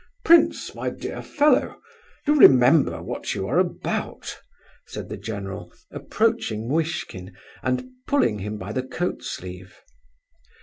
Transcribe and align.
"Prince, 0.25 0.73
my 0.73 0.89
dear 0.89 1.21
fellow, 1.21 1.79
do 2.25 2.33
remember 2.33 3.03
what 3.03 3.35
you 3.35 3.45
are 3.47 3.59
about," 3.59 4.39
said 4.87 5.09
the 5.09 5.15
general, 5.15 5.71
approaching 5.91 6.67
Muishkin, 6.67 7.37
and 7.61 7.87
pulling 8.07 8.39
him 8.39 8.57
by 8.57 8.71
the 8.73 8.81
coat 8.81 9.21
sleeve. 9.21 9.75